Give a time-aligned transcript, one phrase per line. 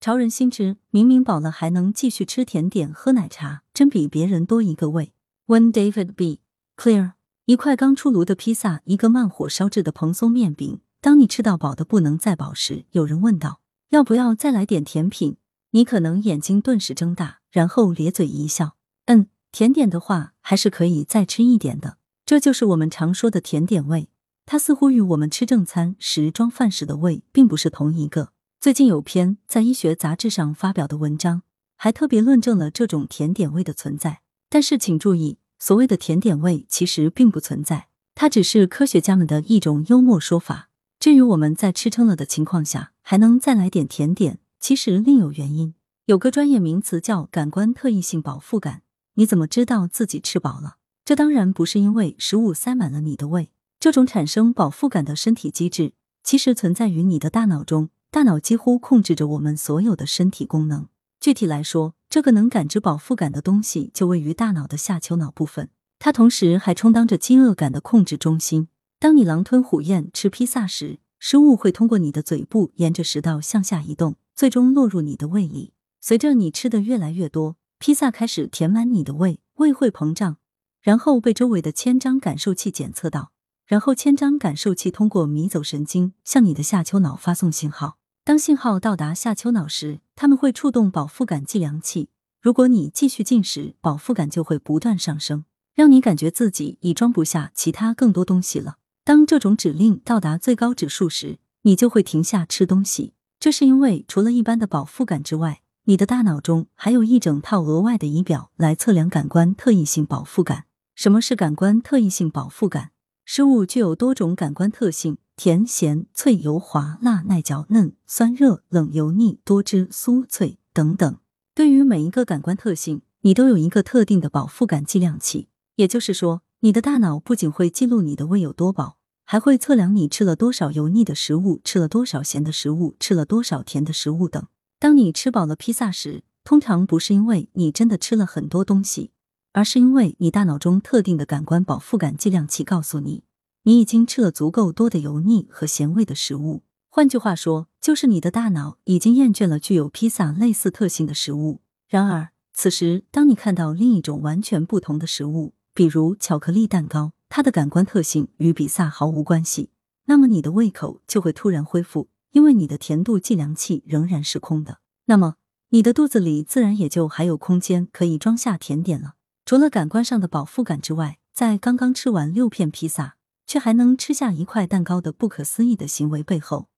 [0.00, 5.12] 潮人心知，明明饱了还能继续吃甜点、喝奶茶，真比别人多一个胃。
[5.46, 6.38] When David B.
[6.76, 7.14] Clear，
[7.46, 10.80] 一块刚出炉的披萨，一个慢火烧制的蓬松面饼。
[11.00, 15.36] 当你吃到饱的不能再饱时，有人问道：“要不要再来点甜品？”
[15.72, 18.76] 你可能眼睛顿时睁大，然后咧嘴一笑
[19.06, 24.08] ：“嗯，甜点的话还是可以再吃一点的。”这就是我们常说的甜点味，
[24.46, 28.30] 它似乎与我们吃正餐时装饭时的胃并不是同一个。
[28.60, 31.42] 最近有篇在医学杂志上发表的文章，
[31.76, 34.22] 还特别论证了这种甜点味的存在。
[34.48, 40.70] 但是请注意，所谓的甜点味其实并不存在，它只是科学家们的一种幽默说法。
[40.98, 45.74] 至于我们在吃撑了的情况下还能再来点甜点，其实另有原因。
[46.06, 48.82] 有个专业名词叫感官特异性饱腹感。
[49.14, 50.78] 你怎么知道自己吃饱了？
[51.04, 53.52] 这当然不是因为食物塞满了你的胃。
[53.78, 55.92] 这种产生饱腹感的身体机制，
[56.24, 57.90] 其实存在于你的大脑中。
[58.10, 60.88] 大脑几乎控制着我们所有的身体功能。
[61.20, 68.68] 具体来说，这个能感知饱腹感的东西就位于大脑的下丘脑部分，它同时还充当着饥饿感的控制中心。
[68.98, 75.74] 当你狼吞虎咽吃披萨时，食物会通过你的嘴部沿着食道向下移动，最终落入你的胃里。
[76.00, 80.38] 随着你吃的越来越多，披萨开始填满你的胃，胃会膨胀，
[80.80, 83.32] 然后被周围的千张感受器检测到。
[83.66, 87.98] 然后，千张感受器通过迷走神经向你的下丘脑发送信号。
[88.28, 92.10] 当信号到达下丘脑时，他们会触动饱腹感计量器。
[92.42, 98.76] 如果你继续进食，饱腹感就会不断上升，让你感觉自己已装不下其他更多东西了。
[99.02, 103.14] 当这种指令到达最高指数时，你就会停下吃东西。
[103.40, 110.66] 这是因为除了一般的饱腹感之外，你的大脑中还有一整套额外的仪表来测量感官特异性饱腹感。
[110.94, 112.90] 什么是感官特异性饱腹感？
[113.24, 121.16] 食物具有多种感官特性：甜、咸、脆、油、滑、辣、耐嚼、嫩、酸、热、冷、油腻、多汁、酥、脆等等。
[121.54, 125.46] 对于每一个感官特性，你都有一个特定的饱腹感计量器。
[125.76, 134.44] 也就是说，你的大脑不仅会记录你的胃有多饱，还会测量你吃了多少油腻的食物，吃了多少咸的食物，吃了多少甜的食物等。
[134.80, 139.12] 当你吃饱了披萨时，通常不是因为你真的吃了很多东西。
[139.52, 143.24] 而是因为你大脑中特定的感官饱腹感计量器告诉你，
[143.68, 146.62] 你已经吃了足够多的油腻和咸味的食物。
[146.88, 151.60] 换句话说，就是你的大脑已经厌倦了具有披萨类似特性的食物。
[151.86, 159.68] 然而，此时当你看到另一种完全不同的食物，比如巧克力蛋糕，它的感官特性与比萨毫无关系，
[160.06, 164.78] 那么你的胃口就会突然恢复，因为你的甜度计量器仍然是空的。
[165.04, 165.34] 那么，
[165.68, 169.16] 你的肚子里自然也就还有空间可以装下甜点了。
[169.44, 173.16] 除了感官上的饱腹感之外，在刚刚吃完六片披萨
[173.48, 176.68] 却还能吃下一块蛋糕的不可思议的行为背后，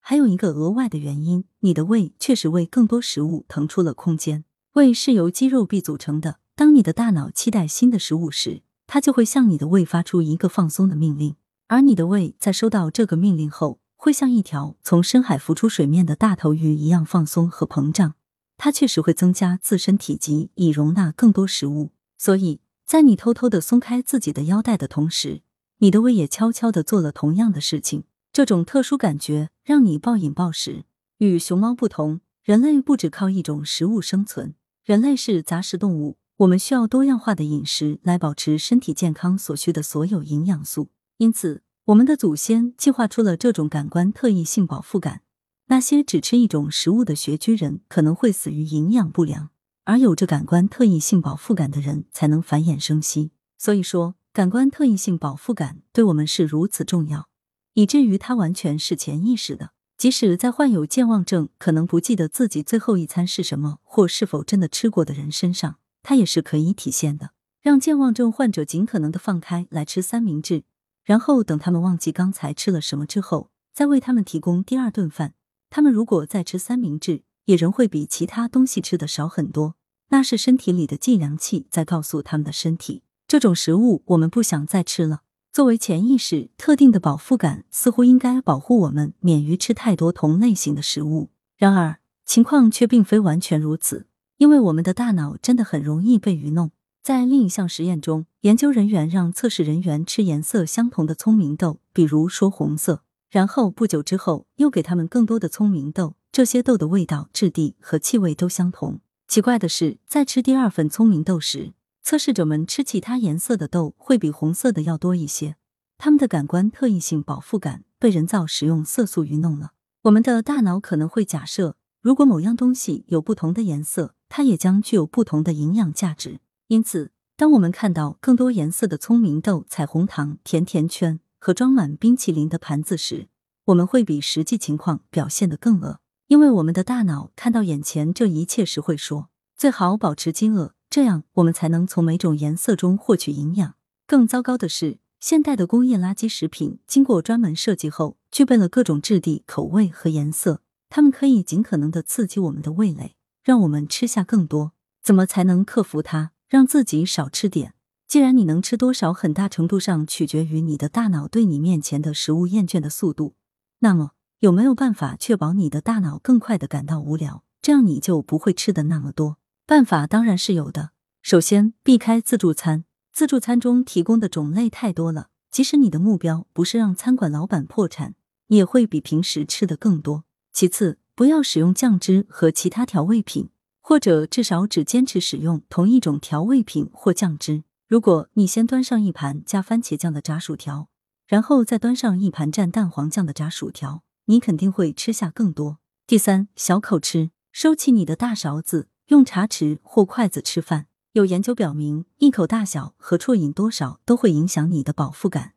[0.00, 4.44] 还有一个额外的原因：你的胃确实为更多食物腾出了空间。
[4.74, 11.34] 胃是由肌肉壁组成的，当你的大脑期待新的食物时，它就会向你的胃发出一个放松的命令，
[11.66, 18.14] 而你的胃在收到这个命令后，会像一条从深海浮出水面的大头鱼一样放松和膨胀。
[18.56, 21.90] 它确实会增加自身体积，以容纳更多食物。
[22.16, 25.42] 所以在你偷偷的松开自己的腰带的同时，
[25.82, 28.04] 你的胃也悄悄的做了同样的事情。
[28.32, 30.84] 这种特殊感觉让你暴饮暴食。
[31.18, 34.54] 与熊猫不同，人类不只靠一种食物生存，
[34.84, 40.90] 人类是杂食动物，我们需要多样化的饮食来保持身体健康所需的所有营养素。
[41.16, 45.22] 因此，我们的祖先进化出了这种感官特异性饱腹感。
[45.68, 49.48] 那些只吃一种食物的穴居人可能会死于营养不良。
[49.84, 53.30] 而有着感官特异性饱腹感的人才能繁衍生息。
[53.56, 57.28] 所以说，感官特异性饱腹感对我们是如此重要，
[57.74, 59.72] 以至于它完全是潜意识的。
[59.98, 67.32] 即使在患有健忘症、可能不记得自己最后一餐是什么或是否真的吃过的人身上，它也是可以体现的。
[67.60, 70.64] 让健忘症患者尽可能的放开来吃三明治，
[71.04, 75.34] 然后等他们忘记刚才吃了什么之后，再为他们提供第二顿饭。
[75.68, 79.74] 他们如果再吃三明治，也仍会比其他东西吃的少很多。
[80.08, 85.20] 那是身体里的计量器在告诉他们的身体，这种食物我们不想再吃了。
[85.52, 91.30] 作为潜意识特定的饱腹感，似乎应该保护我们免于吃太多同类型的食物。
[91.56, 96.72] 然而，情况却并非完全如此，因为我们的大脑真的很容易被愚弄。
[97.04, 108.98] 在另一项实验中，研究人员让测试人员吃颜色相同的聪明豆，比如说红色，然后不久之后又给他们更多的聪明豆，这些豆的味道、质地和气味都相同。
[109.28, 115.56] 奇怪的是，在吃第二份聪明豆时，测试者们吃其他颜色的豆会比红色的要多一些。
[115.98, 119.72] 他们的感官特异性饱腹感被人造食用色素愚弄了。
[120.04, 126.40] 我们的大脑可能会假设，如果某样东西有不同的颜色，它也将具有不同的营养价值。
[126.68, 133.28] 因此，当我们看到更多颜色的聪明豆、彩虹糖、甜甜圈和装满冰淇淋的盘子时，
[133.66, 143.74] 我们会比实际情况表现得更饿，因为我们的大脑看到眼前这一切时会说：“最好保持饥饿，这样我们才能从每种颜色中获取营养。”
[144.06, 153.14] 更糟糕的是，现代的工业垃圾食品经过专门设计后，具备了各种质地、口味和颜色，它们可以尽可能的刺激我们的味蕾，
[153.44, 154.72] 让我们吃下更多。
[155.02, 156.32] 怎么才能克服它？
[156.48, 157.74] 让自己少吃点。
[158.08, 163.34] 既然你能吃多少，很大程度上取决于你的大脑对你面前的食物厌倦的速度。
[163.78, 164.10] 那么，
[164.40, 169.36] 有没有办法确保你的大脑更快的感到无聊，这样你就不会吃的那么多？
[169.70, 170.90] 办法当然是有的。
[171.22, 172.82] 首先，避开自助餐。
[173.12, 178.16] 自助餐中提供的种类太多了，即使你的目标不是让餐馆老板破产，
[178.48, 180.24] 你也会比平时吃的更多。
[180.52, 183.50] 其次，不要使用酱汁和其他调味品。
[183.80, 187.62] 或者至少只坚持使用同一种调味品或酱汁。
[187.86, 190.88] 如果你先端上一盘加番茄酱的炸薯条，
[191.28, 195.78] 然后再端上一盘蘸蛋黄酱的炸薯条，你肯定会吃下更多。
[196.08, 200.86] 第三，小口吃，收起你的大勺子，用茶匙或筷子吃饭。
[201.14, 205.54] 有研究表明，一口大小和啜饮多少都会影响你的饱腹感，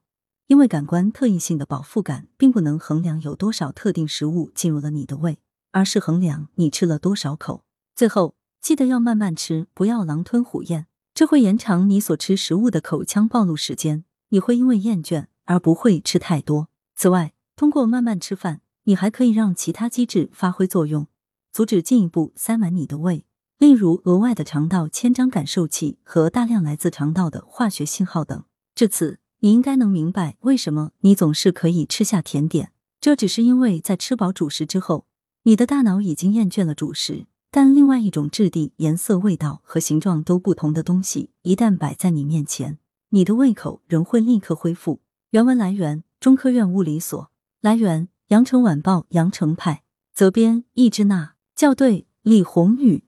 [0.48, 5.38] 因为感官特异性的饱腹感并不能衡量有多少特定食物进入了你的胃，
[5.70, 7.64] 而是衡量你吃了多少口。
[7.96, 16.70] 最后，记得要慢慢吃，不要狼吞虎咽，这会延长你所吃食物的口腔暴露时间，你会因为厌倦而不会吃太多。
[16.96, 21.06] 此外，通过慢慢吃饭，你还可以让其他机制发挥作用，
[21.52, 23.28] 阻止进一步塞满你的胃，
[23.64, 28.44] 例如额外的肠道牵张感受器和大量来自肠道的化学信号等。
[28.76, 35.06] 至此，你应该能明白为什么你总是可以吃下甜点，这只是因为在吃饱主食之后，
[35.44, 37.26] 你的大脑已经厌倦了主食。
[37.52, 42.78] 但另外一种质地、颜色、味道和形状都不同的东西，一旦摆在你面前，
[43.12, 45.00] 你的胃口仍会立刻恢复。
[45.30, 47.32] 原文来源：中科院物理所。
[47.62, 49.84] 来源：羊城晚报羊城派。
[50.14, 51.36] 责编：易之娜。
[51.56, 53.06] 校对：李红宇。